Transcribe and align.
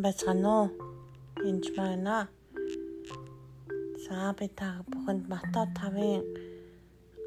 Сайн 0.00 0.12
байцгаана 0.12 0.52
уу? 0.56 0.68
Энд 1.44 1.64
байна. 1.76 2.28
За 4.08 4.32
би 4.38 4.48
та 4.48 4.80
бүхэнд 4.88 5.28
Мата 5.28 5.68
5-ын 5.76 6.24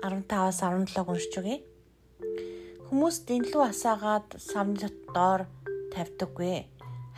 15-аас 0.02 0.58
17 0.66 1.06
уншиж 1.06 1.34
өгье. 1.38 1.58
Хүмүүс 2.90 3.18
дэнлүү 3.30 3.62
асаагаад 3.70 4.28
самны 4.42 4.90
доор 5.14 5.46
тавьдаггүй. 5.94 6.66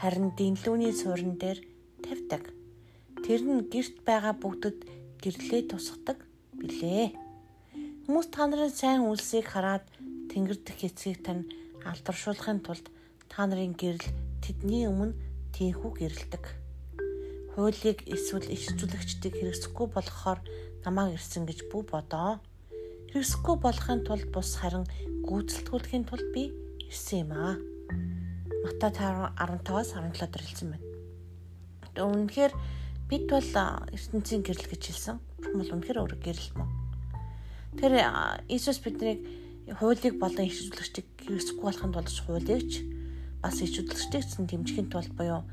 Харин 0.01 0.35
дэнлүүний 0.35 0.91
суурин 0.91 1.39
дээр 1.39 1.63
тавьдаг. 2.03 2.51
Тэр 3.23 3.39
нь 3.47 3.63
гэрт 3.71 4.03
байгаа 4.03 4.35
бүгдэд 4.35 4.77
гэрлээ 5.23 5.71
тусгадаг 5.71 6.19
билээ. 6.59 7.15
Хүмүүс 8.03 8.27
та 8.27 8.43
нарын 8.43 8.75
сайн 8.75 9.07
үйлсийг 9.07 9.47
хараад 9.47 9.87
тэнгэр 10.35 10.59
дэх 10.67 10.83
эцгийг 10.83 11.23
тань 11.23 11.47
алдаршуулахын 11.87 12.59
тулд 12.59 12.91
та 13.31 13.47
нарын 13.47 13.71
гэрэл 13.79 14.03
тэдний 14.43 14.91
өмнө 14.91 15.24
тийхүү 15.55 15.91
гэрэлдэг. 15.95 16.43
Хуулийг 17.55 18.03
эсвэл 18.03 18.51
ишцүүлэгчдийг 18.51 19.39
хэрэгсэхгүй 19.39 19.87
болохоор 19.95 20.43
намайг 20.83 21.15
ирсэн 21.15 21.47
гэж 21.47 21.71
бүү 21.71 21.87
бодоо. 21.87 22.43
Хэрэгсэхгүй 23.15 23.55
болохын 23.63 24.03
тулд 24.03 24.27
бус 24.35 24.59
харин 24.59 24.83
гүйцэлтгүүлэхийн 25.23 26.03
тулд 26.11 26.27
би 26.35 26.51
ирсэн 26.91 27.23
юм 27.23 27.31
аа. 27.31 27.55
Мата 28.67 28.91
15-аас 28.91 29.95
17 29.95 30.27
дээр 30.27 30.43
хэлсэн 30.43 30.69
байна. 30.75 30.87
Тэгээ 31.95 32.03
үнэхээр 32.03 32.53
бид 33.07 33.23
бол 33.31 33.51
ертөнцийн 33.95 34.43
гэрэл 34.43 34.67
гэж 34.67 34.83
хэлсэн. 34.91 35.17
Бол 35.55 35.71
үнэхээр 35.79 36.01
өөр 36.03 36.15
гэрэл 36.19 36.51
мөн. 36.59 36.69
Тэр 37.79 38.03
Иесус 38.51 38.83
биднийг 38.83 39.23
хуулийг 39.79 40.19
болон 40.19 40.43
ишцүүлэгчдийг 40.51 41.07
хэрэгсэхгүй 41.23 41.63
болохын 41.63 41.95
тулд 41.95 42.11
хуулийг 42.11 42.67
бас 43.45 43.61
ич 43.61 43.77
хөдөлгчтэйгсэн 43.77 44.49
дэмжихийн 44.49 44.89
тулд 44.89 45.13
буюу 45.13 45.45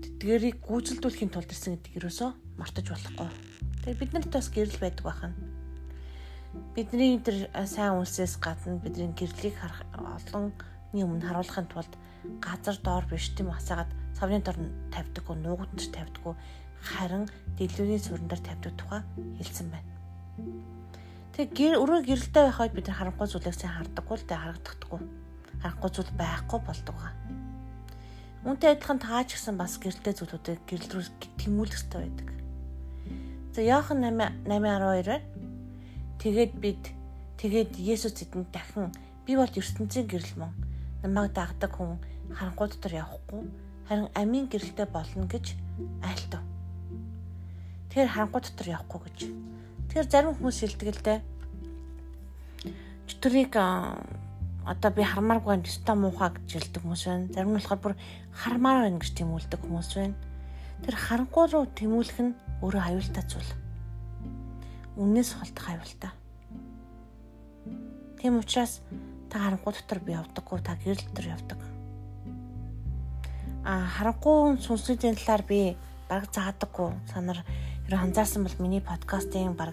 тэдгэрийг 0.00 0.56
гүйцэлдүүлэхийн 0.64 1.28
тулд 1.28 1.52
ирсэн 1.52 1.76
гэдэг 1.76 2.00
юусоо 2.00 2.32
мартаж 2.56 2.88
болохгүй. 2.88 3.28
Тэгэхээр 3.28 4.00
бид 4.00 4.12
нарт 4.16 4.32
бас 4.32 4.48
гэрэл 4.48 4.80
байдаг 4.80 5.04
байна. 5.04 5.36
Бидний 6.72 7.20
тэр 7.20 7.52
сайн 7.68 8.00
үйлсээс 8.00 8.40
гадна 8.40 8.80
бидний 8.80 9.12
гэрлийг 9.12 9.60
харах 9.60 9.84
олонний 9.92 11.04
өмнө 11.04 11.28
харуулахын 11.28 11.68
тулд 11.68 11.92
газар 12.40 12.80
доор 12.80 13.04
биш 13.04 13.28
тийм 13.36 13.52
асаагаад 13.52 13.92
цавны 14.16 14.40
дор 14.40 14.56
тавьдаггүй, 14.88 15.36
нуугдч 15.44 15.92
тавьдаггүй, 15.92 16.34
харин 16.88 17.28
дэлгүүрийн 17.60 18.00
сүрэн 18.00 18.32
дээр 18.32 18.42
тавьдаг 18.48 18.74
тухай 18.80 19.02
хэлсэн 19.36 19.68
байна. 19.68 19.92
Тэгээ 21.36 21.52
гэр 21.52 21.74
өрөө 21.84 22.00
гэрэлтэй 22.08 22.44
байхад 22.48 22.72
бид 22.72 22.88
харанхуй 22.88 23.28
зүйлийг 23.28 23.54
сайн 23.60 23.76
хардаггүй 23.76 24.16
л 24.16 24.24
дээ 24.24 24.40
харагдахгүй 24.40 25.27
харахгүй 25.62 25.90
зүйл 25.90 26.12
байхгүй 26.18 26.60
болдог. 26.62 26.98
Үүнтэй 28.46 28.78
адилхан 28.78 28.98
таа 29.02 29.26
ч 29.26 29.34
гэсэн 29.34 29.58
бас 29.58 29.76
гэрэлтэй 29.82 30.14
зүйлүүдийг 30.14 30.62
гэрэл 30.64 30.92
рүү 30.94 31.04
тэмүүлэх 31.42 31.74
хэрэгтэй 31.74 32.00
байдаг. 32.06 32.28
За 33.52 33.60
Иохан 33.66 33.98
8:12 34.06 34.46
байна. 34.46 35.18
Тэгээд 36.22 36.52
бид 36.62 36.82
тэгээд 37.38 37.74
Есүс 37.78 38.22
эдэнд 38.22 38.50
дахин 38.54 38.94
би 39.26 39.34
бол 39.34 39.50
ертөнцийн 39.50 40.06
гэрэл 40.06 40.38
мөн. 40.38 40.54
Намайг 41.02 41.34
дагдаг 41.34 41.74
хүн 41.74 41.98
харанхуй 42.30 42.68
дотор 42.70 42.94
явахгүй 42.94 43.42
харин 43.88 44.08
амийн 44.14 44.46
гэрэлтэй 44.46 44.86
болно 44.86 45.26
гэж 45.26 45.56
айлтав. 46.04 46.42
Тэгэхээр 47.90 48.12
харанхуй 48.14 48.40
дотор 48.42 48.68
явахгүй 48.68 49.00
гэж. 49.04 49.18
Тэгэхээр 49.88 50.08
зарим 50.12 50.34
хүмүүс 50.36 50.58
дээ. 51.02 51.20
Чөтгөрийг 53.08 53.52
одоо 54.68 54.90
би 54.92 55.02
хармааргүй 55.02 55.48
байна 55.56 55.64
өстой 55.64 55.96
муухай 55.96 56.30
гэж 56.36 56.48
хэлдэг 56.52 56.82
хүмүүс 56.84 57.02
байна. 57.08 57.32
Зарим 57.32 57.50
нь 57.50 57.56
болохоор 57.56 57.80
бүр 57.80 57.94
хармаар 58.36 58.84
байна 58.84 59.00
гэж 59.00 59.12
тэмүүлдэг 59.16 59.60
хүмүүс 59.64 59.90
байна. 59.96 60.16
Тэр 60.84 60.96
харанхуй 61.00 61.44
руу 61.48 61.64
тэмүүлэх 61.72 62.18
нь 62.20 62.36
өөрөө 62.60 62.82
аюултай 62.84 63.24
зүйл. 63.24 63.52
Үннээс 65.00 65.30
холдох 65.40 65.66
аюултай. 65.72 66.12
Тийм 68.20 68.38
учраас 68.38 68.84
та 69.32 69.40
харанхуй 69.40 69.72
дотор 69.72 70.00
би 70.04 70.12
явдаггүй 70.12 70.58
та 70.60 70.76
гэрэл 70.76 71.08
дотор 71.08 71.26
явдаг. 71.32 71.60
А 73.64 73.88
харанхуй 73.88 74.60
сүнсний 74.60 75.16
талаар 75.16 75.42
би 75.48 75.76
баг 76.12 76.28
заадаггүй. 76.28 76.92
Санаар 77.08 77.40
ерөө 77.88 78.04
анзаарсан 78.04 78.44
бол 78.44 78.56
миний 78.60 78.84
подкастын 78.84 79.56
баг 79.56 79.72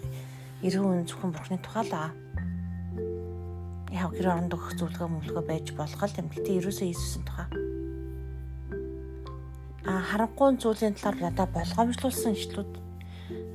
90% 0.64 1.12
зөвхөн 1.12 1.36
бурхны 1.36 1.60
тухай 1.60 1.84
л 1.84 1.92
аа 1.92 2.10
яг 3.96 4.12
гэр 4.12 4.28
оронд 4.28 4.52
өгөх 4.52 4.76
зөвлөгөө 4.76 5.08
мөлгөө 5.08 5.44
байж 5.48 5.66
болох 5.72 6.04
л 6.04 6.20
юм. 6.20 6.28
Гэтэ 6.28 6.60
ерөөсөө 6.60 6.86
Иесусийн 6.86 7.24
тухай. 7.24 7.48
А 9.88 10.04
харанхуй 10.04 10.60
зүйлийн 10.60 10.94
талаар 11.00 11.32
надад 11.32 11.50
болгоомжлуулсан 11.56 12.36
ишлүүд 12.36 12.72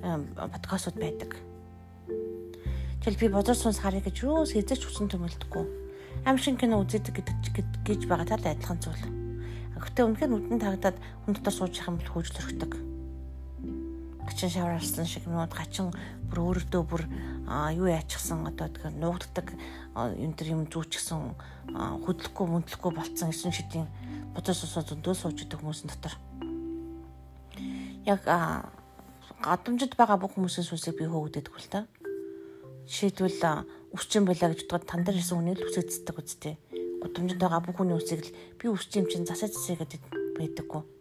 подкастууд 0.01 0.97
байдаг. 0.97 1.37
Тэгэл 3.05 3.21
би 3.21 3.27
бозор 3.29 3.55
сунс 3.55 3.79
харъя 3.79 4.01
гэж 4.01 4.17
юу 4.25 4.45
сэзэж 4.49 4.81
хүсэн 4.81 5.13
төмөлдөхгүй. 5.13 5.65
Аим 6.25 6.37
шиг 6.41 6.57
кино 6.57 6.81
үздэг 6.81 7.13
гэдэг 7.13 7.37
гэж 7.85 8.01
байгаа 8.09 8.25
тал 8.33 8.45
адилхан 8.45 8.81
зүйл. 8.81 9.05
Гэхдээ 9.77 10.05
үнэхээр 10.05 10.31
нүдэн 10.33 10.61
тагдаад 10.61 10.97
хүн 11.25 11.33
дотор 11.37 11.53
сууж 11.53 11.73
явах 11.77 11.89
юм 11.89 11.97
бол 11.97 12.11
хөөж 12.21 12.29
зөрөгдөг 12.33 12.90
гачин 14.31 14.47
шаварсан 14.47 15.03
шиг 15.03 15.27
нууд 15.27 15.51
гачин 15.51 15.91
бүр 16.31 16.39
өөрөөдөө 16.63 16.83
бүр 16.87 17.03
юу 17.75 17.87
яачихсан 17.91 18.47
одоо 18.47 18.71
тэгэхээр 18.71 18.95
нуугддаг 18.95 19.47
энэ 19.91 20.35
төр 20.39 20.47
юм 20.55 20.61
зүүчихсэн 20.71 21.35
хөдлөхгүй 21.75 22.45
мөндлөхгүй 22.47 22.91
болцсон 22.95 23.35
эсэн 23.35 23.51
шидийн 23.51 23.91
бодос 24.31 24.63
усаа 24.63 24.87
зөндөө 24.87 25.15
сууж 25.19 25.43
идэх 25.43 25.59
хүмүүсийн 25.59 25.91
дотор 25.91 26.15
яг 28.07 28.23
гадамжид 29.43 29.99
байгаа 29.99 30.15
бүх 30.15 30.39
хүмүүсийн 30.39 30.63
сүнсийг 30.63 30.95
би 30.95 31.11
хөөгдөдөг 31.11 31.55
л 31.59 31.67
та. 31.67 31.79
Жишээлбэл 32.87 33.67
өсчин 33.91 34.23
байлаа 34.23 34.55
гэж 34.55 34.63
бодоход 34.63 34.87
тан 34.87 35.03
дээр 35.03 35.19
ирсэн 35.19 35.43
хүний 35.43 35.59
л 35.59 35.67
үсэгддэг 35.67 36.15
үстэй. 36.15 36.55
Гудамжид 37.03 37.41
байгаа 37.41 37.59
бүх 37.59 37.75
хүний 37.81 37.99
үсийг 37.99 38.23
л 38.23 38.35
би 38.61 38.65
өсчин 38.71 39.03
юм 39.03 39.07
чинь 39.11 39.27
засаж 39.27 39.51
засаа 39.51 39.81
гэдэг 39.81 40.01
байдаггүй 40.39 41.00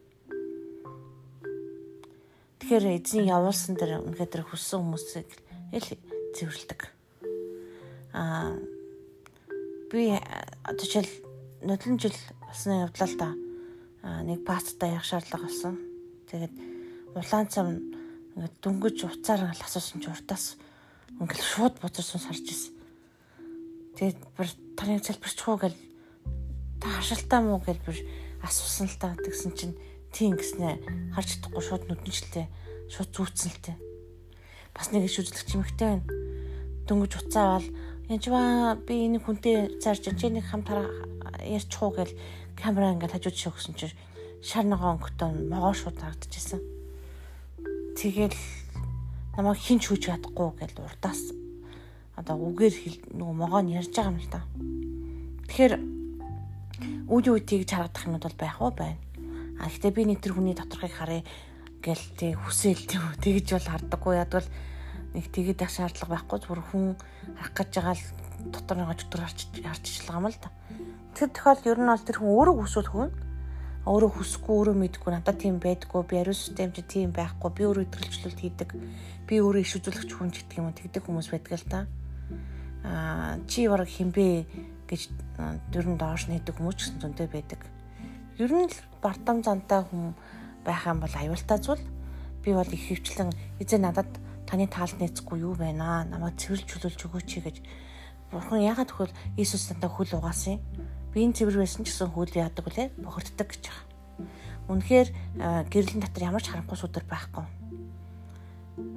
Тэгэхээр 2.70 3.02
эзэн 3.02 3.26
явуулсан 3.26 3.74
дээр 3.74 3.98
үнэхээр 3.98 4.30
тэр 4.30 4.44
хүссэн 4.46 4.78
хүмүүсийг 4.78 5.26
ил 5.74 5.90
зэвэрлдэг. 6.38 6.80
Аа 8.14 8.54
би 9.90 10.14
жишээл 10.78 11.10
нодлон 11.66 11.98
жил 11.98 12.14
басны 12.46 12.86
явдлаа 12.86 13.10
л 13.10 13.18
да. 13.18 13.34
Нэг 14.22 14.46
пасттай 14.46 14.94
явах 14.94 15.02
шаардлага 15.02 15.50
болсон. 15.50 15.82
Тэгээд 16.30 16.54
улаан 17.18 17.50
цам 17.50 17.66
ингээд 18.38 18.54
дөнгөж 18.62 18.98
уцаар 19.02 19.50
асуусан 19.50 19.98
ч 19.98 20.06
уртаас 20.06 20.54
ингээд 21.18 21.42
шууд 21.42 21.74
буцарсан 21.82 22.22
сарж 22.22 22.46
ирсэн. 22.54 22.70
Тэгээд 23.98 24.18
бүр 24.38 24.46
таны 24.78 25.02
залбирч 25.02 25.42
хуу 25.42 25.58
гэл 25.58 25.74
та 26.78 26.86
хашилтаа 26.86 27.42
муу 27.42 27.58
гэл 27.66 27.82
бүр 27.82 27.98
асуусан 28.46 28.86
л 28.86 28.94
та 28.94 29.18
тэгсэн 29.18 29.58
чинь 29.58 29.74
тийм 30.10 30.36
гэснэ 30.36 31.14
харж 31.14 31.28
чадахгүй 31.38 31.62
шууд 31.62 31.84
нүдэнчлээ 31.86 32.46
шууд 32.90 33.10
зүүцсэнэлтэй. 33.14 33.76
Бас 34.74 34.90
нэг 34.90 35.06
иш 35.06 35.22
үзлэгч 35.22 35.50
юмхтэй 35.54 36.02
байна. 36.02 36.06
Дөнгөж 36.86 37.12
уцаавал 37.22 37.66
янжваа 38.10 38.74
би 38.74 39.06
энэ 39.06 39.22
хүнтэй 39.22 39.78
зарж 39.78 40.10
чи 40.10 40.26
нэг 40.30 40.44
хамт 40.50 40.70
ярьчих 41.38 41.82
уу 41.82 41.94
гэл 41.94 42.14
камера 42.58 42.92
ингээд 42.94 43.14
хажууд 43.14 43.36
шогсон 43.38 43.74
чинь 43.78 43.94
шар 44.42 44.66
ногоон 44.66 44.98
өнгөтэй 44.98 45.30
могоо 45.46 45.74
шууд 45.74 45.98
харагдчихсан. 46.02 46.60
Тэгэл 47.94 48.34
намайг 49.38 49.58
хинч 49.62 49.86
хүч 49.86 50.10
чадахгүй 50.10 50.50
гэл 50.58 50.82
урдаас 50.82 51.34
одоо 52.18 52.36
үгээр 52.50 53.14
нөгөө 53.14 53.36
могоо 53.38 53.60
нь 53.62 53.78
ярьж 53.78 53.94
байгаа 53.94 54.12
юм 54.12 54.18
л 54.18 54.32
та. 54.32 54.40
Тэгэхээр 55.48 55.74
үе 57.10 57.28
үе 57.30 57.42
тэгж 57.46 57.68
харагдах 57.70 58.04
юмуд 58.06 58.24
бол 58.26 58.38
байх 58.38 58.56
уу 58.60 58.72
байна. 58.74 58.98
А 59.60 59.68
гэхдээ 59.68 59.92
би 59.92 60.02
нэг 60.08 60.24
тэр 60.24 60.32
хүний 60.40 60.56
доторхыг 60.56 60.96
харъя 60.96 61.22
гэл 61.84 62.06
тэг 62.16 62.40
хүсэл 62.40 62.80
тэгж 63.20 63.46
бол 63.60 63.68
хардаггүй 63.68 64.14
ядвал 64.16 64.48
нэг 65.12 65.24
тэгээд 65.28 65.60
ах 65.64 65.72
шаардлага 65.72 66.16
байхгүй 66.16 66.38
зүгээр 66.40 66.62
хүн 66.72 66.84
харах 67.36 67.54
гэж 67.60 67.70
байгаа 67.76 67.94
л 67.96 68.04
дотор 68.48 68.76
нэг 68.80 68.90
өдөр 68.96 69.20
харч 69.20 69.40
харчихлаа 69.60 70.16
юм 70.16 70.26
л 70.32 70.38
да. 70.40 70.48
Тэр 71.12 71.28
тохиол 71.28 71.68
ер 71.68 71.78
нь 71.80 71.92
бол 71.92 72.04
тэр 72.08 72.18
хүн 72.20 72.32
өөрөө 72.32 72.56
хүсвэл 72.56 72.90
хүн 72.92 73.08
өөрөө 73.84 74.10
хүсэхгүй 74.12 74.54
өөрөө 74.60 74.76
мэдгүй 74.76 75.10
надад 75.12 75.36
тийм 75.40 75.56
байдгүй 75.56 76.02
би 76.04 76.14
ариун 76.20 76.36
систем 76.36 76.70
чи 76.72 76.82
тийм 76.84 77.12
байхгүй 77.16 77.48
би 77.48 77.62
өөрөө 77.64 77.84
өдрөлжлөлт 77.88 78.40
хийдэг 78.40 78.70
би 79.24 79.34
өөрөө 79.40 79.64
иш 79.64 79.72
үзүүлэгч 79.80 80.10
хүн 80.14 80.30
гэдэг 80.36 80.56
юм 80.60 80.68
тэгдэг 80.76 81.02
хүмүүс 81.08 81.28
байдаг 81.32 81.52
л 81.56 81.66
да. 81.68 81.80
Аа 82.84 83.40
чи 83.48 83.64
бараг 83.72 83.88
хинбэ 83.88 84.44
гэж 84.84 85.02
ер 85.72 85.86
нь 85.88 85.96
доош 85.96 86.28
нэдэг 86.28 86.60
хүмүүс 86.60 86.76
ч 86.76 86.80
гэсэн 86.92 87.00
зөнтэй 87.00 87.28
байдаг. 87.32 87.60
Ер 88.40 88.48
нь 88.56 88.72
л 88.72 88.78
бартам 89.04 89.44
зантай 89.44 89.84
хүн 89.84 90.16
байх 90.64 90.88
юм 90.88 91.04
бол 91.04 91.12
аюултай 91.12 91.60
зүйл. 91.60 91.84
Би 92.40 92.56
бол 92.56 92.64
их 92.72 92.88
хөвчлэн 92.88 93.36
эзэн 93.60 93.84
надад 93.84 94.08
таны 94.48 94.64
таалд 94.64 94.96
нээцгүй 94.96 95.44
юу 95.44 95.52
байна 95.60 96.00
аа 96.00 96.08
намайг 96.08 96.40
цэвэрлж 96.40 96.64
чөлөөлж 96.64 97.00
өгөөч 97.04 97.30
гэж 97.44 97.56
Бурхан 98.32 98.64
яагаад 98.64 98.88
төхөл 98.88 99.12
Иесус 99.36 99.68
надад 99.68 99.92
хөл 99.92 100.16
угаасан 100.16 100.56
юм? 100.56 100.60
биеийн 101.12 101.34
цэвэр 101.34 101.58
байсан 101.58 101.82
гэсэн 101.82 102.08
хөл 102.14 102.30
яадаг 102.30 102.64
үлээ 102.64 102.88
бохирддаг 103.02 103.48
гэж 103.50 103.62
байгаа. 103.66 103.86
Үнэхээр 104.70 105.08
гэрлийн 105.66 106.00
дотор 106.00 106.22
ямар 106.22 106.42
ч 106.42 106.54
харанхуй 106.54 106.78
сүдэр 106.78 107.04
байхгүй. 107.10 107.44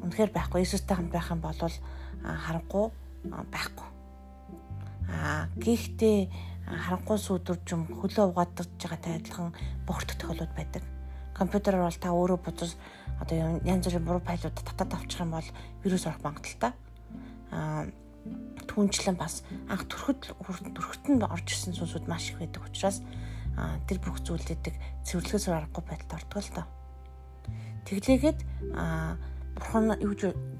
Үнэхээр 0.06 0.30
байхгүй. 0.30 0.62
Иесустай 0.62 0.94
хамт 0.94 1.10
байх 1.10 1.34
юм 1.34 1.42
бол 1.42 1.58
харанхуй 2.22 2.86
байхгүй. 3.26 3.88
Аа 5.10 5.50
гэхдээ 5.58 6.53
харанхуй 6.68 7.18
сүдэржим 7.20 7.82
хөлөө 8.00 8.26
угаадж 8.32 8.68
байгаатай 8.80 9.20
адилхан 9.20 9.54
бохирдох 9.88 10.18
тохиолдол 10.18 10.54
байдаг. 10.56 10.84
Компьютероор 11.34 11.90
бол 11.90 12.00
та 12.00 12.10
өөрөө 12.14 12.40
буцаж 12.40 12.72
одоо 13.20 13.60
янз 13.66 13.86
бүрийн 13.86 14.06
буруу 14.06 14.24
файлууд 14.24 14.56
татаад 14.56 14.94
авчих 14.94 15.20
юм 15.20 15.32
бол 15.36 15.50
вирус 15.84 16.06
орох 16.08 16.24
магадлалтай. 16.24 16.72
Аа 17.52 17.86
түнчлэн 18.68 19.18
бас 19.20 19.44
анх 19.68 19.84
төрөхөд 19.92 20.32
төрөхөд 20.72 21.04
нь 21.12 21.24
орж 21.24 21.48
ирсэн 21.52 21.76
сүнсүүд 21.76 22.08
маш 22.08 22.32
их 22.32 22.40
байдаг 22.40 22.64
учраас 22.64 23.04
тэр 23.88 24.00
бүх 24.00 24.24
зүйлүүдийг 24.24 24.76
цэвэрлэхээс 25.04 25.52
аргагүй 25.52 25.84
байдалд 25.84 26.16
ордог 26.16 26.40
л 26.40 26.56
доо. 26.56 26.68
Тэглээгээд 27.86 28.40
бурхан 29.56 29.94
юу 30.02 30.14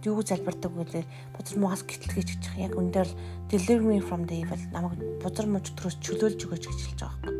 юу 0.04 0.22
залбирдаг 0.22 0.72
вэ? 0.72 1.06
Бузар 1.34 1.58
муугаас 1.60 1.84
гэтлгийч 1.84 2.38
гэж 2.38 2.44
яг 2.60 2.76
энэ 2.78 2.92
дээр 2.92 3.10
deliver 3.50 3.82
me 3.82 4.00
from 4.00 4.26
the 4.28 4.42
evil 4.42 4.60
намайг 4.72 5.00
бузар 5.24 5.48
мууч 5.48 5.72
төрөөс 5.74 5.98
чөлөөлж 6.04 6.40
өгөөч 6.46 6.64
гэж 6.68 6.80
хэлж 6.84 7.00
байгаа 7.02 7.30
юм. 7.30 7.38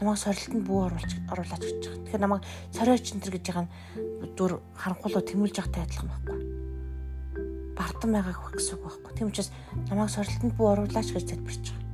Намайг 0.00 0.18
сорилтонд 0.20 0.64
бүү 0.66 0.80
оруулж 0.86 1.12
оруулаач 1.32 1.62
гэж 1.62 1.76
байгаа. 1.84 2.02
Тэгэхээр 2.04 2.24
намайг 2.24 2.42
сориоч 2.72 3.04
энэ 3.12 3.22
төр 3.22 3.34
гэж 3.36 3.44
байгаа 3.46 3.64
нь 3.66 3.72
дүр 4.36 4.52
харанхуулуу 4.74 5.22
тэмүүлж 5.24 5.56
явахтай 5.60 5.82
адилхан 5.84 6.08
байхгүй. 6.10 6.38
Бартан 7.76 8.10
байгааг 8.12 8.38
хөх 8.40 8.52
гэсэн 8.56 8.74
үг 8.76 8.84
байхгүй. 8.84 9.12
Тийм 9.16 9.28
учраас 9.28 9.50
намайг 9.90 10.10
сорилтонд 10.10 10.54
бүү 10.56 10.66
оруулаач 10.72 11.08
гэж 11.12 11.26
залбирч 11.32 11.64
байгаа. 11.70 11.84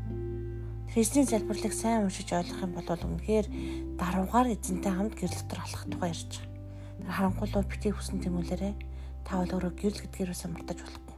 Христийн 0.92 1.24
залбирлыг 1.24 1.72
сайн 1.72 2.04
уншиж 2.04 2.28
ойлгох 2.36 2.62
юм 2.62 2.72
бол 2.76 2.84
үнэхээр 2.84 3.46
даруугаар 3.96 4.52
эзэнтэй 4.52 4.92
хамт 4.92 5.16
гэрэл 5.16 5.40
дотор 5.40 5.64
алхах 5.64 5.88
тухай 5.88 6.12
ярьж 6.12 6.30
байгаа. 6.36 6.51
Харанхуулуу 7.00 7.62
битгий 7.66 7.92
хүсэн 7.94 8.20
тэмүүлээрээ 8.20 8.74
та 9.24 9.40
бол 9.40 9.54
өөрөө 9.54 9.72
гэрэл 9.78 10.02
гэдгээрээс 10.04 10.42
мартаж 10.50 10.78
болохгүй. 10.82 11.16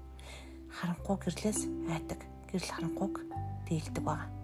Харанхуу 0.70 1.16
гэрлээс 1.18 1.60
айдаг. 1.90 2.20
Гэрэл 2.50 2.70
харанхууг 2.72 3.14
дийлдэг 3.66 4.04
байна. 4.04 4.43